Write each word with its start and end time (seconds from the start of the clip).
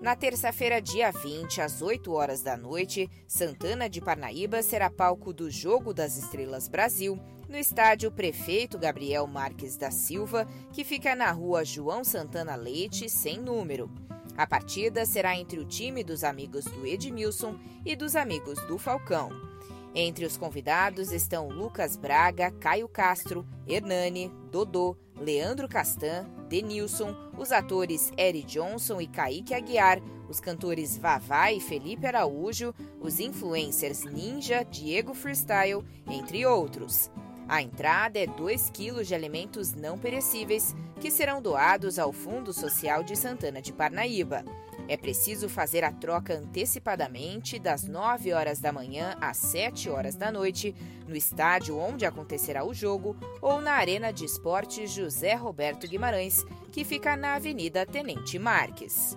Na 0.00 0.14
terça-feira, 0.14 0.82
dia 0.82 1.10
20, 1.10 1.60
às 1.60 1.80
8 1.80 2.12
horas 2.12 2.42
da 2.42 2.56
noite, 2.56 3.08
Santana 3.26 3.88
de 3.88 4.00
Parnaíba 4.00 4.62
será 4.62 4.90
palco 4.90 5.32
do 5.32 5.50
Jogo 5.50 5.94
das 5.94 6.18
Estrelas 6.18 6.68
Brasil, 6.68 7.18
no 7.48 7.56
estádio 7.56 8.10
Prefeito 8.10 8.78
Gabriel 8.78 9.26
Marques 9.26 9.76
da 9.76 9.90
Silva, 9.90 10.46
que 10.72 10.84
fica 10.84 11.14
na 11.14 11.30
rua 11.30 11.64
João 11.64 12.04
Santana 12.04 12.54
Leite, 12.54 13.08
sem 13.08 13.38
número. 13.38 13.90
A 14.36 14.46
partida 14.46 15.06
será 15.06 15.36
entre 15.36 15.58
o 15.60 15.64
time 15.64 16.02
dos 16.02 16.24
amigos 16.24 16.64
do 16.64 16.86
Edmilson 16.86 17.56
e 17.84 17.94
dos 17.94 18.16
amigos 18.16 18.60
do 18.66 18.76
Falcão. 18.76 19.53
Entre 19.94 20.24
os 20.26 20.36
convidados 20.36 21.12
estão 21.12 21.48
Lucas 21.48 21.96
Braga, 21.96 22.50
Caio 22.50 22.88
Castro, 22.88 23.46
Hernani, 23.66 24.28
Dodô, 24.50 24.96
Leandro 25.16 25.68
Castan, 25.68 26.28
Denilson, 26.48 27.14
os 27.38 27.52
atores 27.52 28.10
Eric 28.18 28.46
Johnson 28.46 29.00
e 29.00 29.06
Kaique 29.06 29.54
Aguiar, 29.54 30.00
os 30.28 30.40
cantores 30.40 30.98
Vavá 30.98 31.52
e 31.52 31.60
Felipe 31.60 32.06
Araújo, 32.06 32.74
os 33.00 33.20
influencers 33.20 34.02
Ninja, 34.04 34.64
Diego 34.64 35.14
Freestyle, 35.14 35.84
entre 36.10 36.44
outros. 36.44 37.08
A 37.46 37.62
entrada 37.62 38.18
é 38.18 38.26
2 38.26 38.70
quilos 38.70 39.06
de 39.06 39.14
alimentos 39.14 39.74
não 39.74 39.96
perecíveis 39.96 40.74
que 40.98 41.10
serão 41.10 41.40
doados 41.40 41.98
ao 41.98 42.12
Fundo 42.12 42.52
Social 42.52 43.04
de 43.04 43.14
Santana 43.14 43.62
de 43.62 43.72
Parnaíba. 43.72 44.44
É 44.86 44.96
preciso 44.96 45.48
fazer 45.48 45.82
a 45.82 45.90
troca 45.90 46.34
antecipadamente 46.34 47.58
das 47.58 47.84
9 47.84 48.32
horas 48.32 48.60
da 48.60 48.70
manhã 48.70 49.16
às 49.20 49.38
7 49.38 49.88
horas 49.88 50.14
da 50.14 50.30
noite, 50.30 50.74
no 51.08 51.16
estádio 51.16 51.78
onde 51.78 52.04
acontecerá 52.04 52.64
o 52.64 52.74
jogo 52.74 53.16
ou 53.40 53.60
na 53.60 53.72
Arena 53.72 54.12
de 54.12 54.24
Esportes 54.24 54.90
José 54.90 55.34
Roberto 55.34 55.88
Guimarães, 55.88 56.44
que 56.70 56.84
fica 56.84 57.16
na 57.16 57.34
Avenida 57.34 57.86
Tenente 57.86 58.38
Marques. 58.38 59.16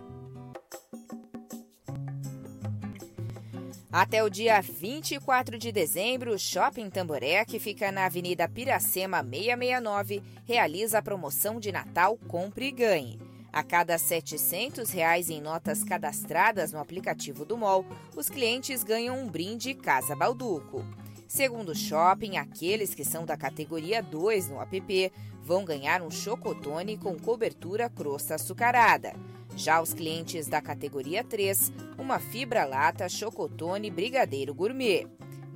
Até 3.92 4.23
o 4.23 4.30
dia 4.30 4.62
24 4.62 5.58
de 5.58 5.72
dezembro, 5.72 6.34
o 6.34 6.40
Shopping 6.40 6.90
Tamboré, 6.90 7.44
que 7.44 7.58
fica 7.58 7.92
na 7.92 8.06
Avenida 8.06 8.48
Piracema 8.48 9.23
669, 9.23 10.22
realiza 10.45 11.00
a 11.00 11.02
promoção 11.02 11.60
de 11.60 11.72
Natal 11.72 12.18
Compre 12.28 12.68
e 12.68 12.72
Ganhe. 12.72 13.27
A 13.52 13.64
cada 13.64 13.98
700 13.98 14.90
reais 14.92 15.30
em 15.30 15.42
notas 15.42 15.84
cadastradas 15.84 16.72
no 16.72 16.80
aplicativo 16.80 17.45
do 17.45 17.58
MOL, 17.58 17.86
os 18.16 18.30
clientes 18.30 18.84
ganham 18.84 19.17
um 19.17 19.28
brinde 19.28 19.73
Casa 19.73 20.16
Balduco. 20.16 20.86
Segundo 21.28 21.70
o 21.70 21.76
shopping, 21.76 22.38
aqueles 22.38 22.94
que 22.94 23.04
são 23.04 23.26
da 23.26 23.36
categoria 23.36 24.02
2 24.02 24.50
no 24.50 24.62
app 24.62 25.12
vão 25.44 25.66
ganhar 25.66 26.02
um 26.02 26.12
chocotone 26.12 26.98
com 26.98 27.17
cobertura 27.17 27.89
crosta 27.89 28.36
açucarada. 28.36 29.14
Já 29.56 29.82
os 29.82 29.94
clientes 29.94 30.48
da 30.48 30.61
categoria 30.61 31.23
3, 31.23 31.73
uma 31.98 32.20
fibra 32.20 32.64
lata 32.64 33.09
chocotone 33.09 33.89
brigadeiro 33.89 34.54
gourmet. 34.54 35.08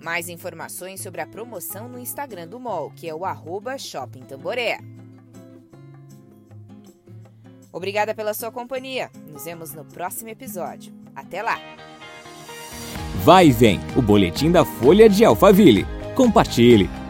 Mais 0.01 0.27
informações 0.27 1.01
sobre 1.01 1.21
a 1.21 1.27
promoção 1.27 1.87
no 1.87 1.99
Instagram 1.99 2.47
do 2.47 2.59
MOL, 2.59 2.89
que 2.91 3.07
é 3.07 3.13
o 3.13 3.23
arroba 3.23 3.75
Tamboré. 4.27 4.79
Obrigada 7.71 8.13
pela 8.13 8.33
sua 8.33 8.51
companhia. 8.51 9.09
Nos 9.31 9.45
vemos 9.45 9.73
no 9.73 9.85
próximo 9.85 10.29
episódio. 10.29 10.93
Até 11.15 11.41
lá! 11.41 11.57
Vai 13.23 13.47
e 13.47 13.51
vem, 13.51 13.79
o 13.95 14.01
boletim 14.01 14.51
da 14.51 14.65
Folha 14.65 15.07
de 15.07 15.23
Alphaville. 15.23 15.85
Compartilhe. 16.15 17.00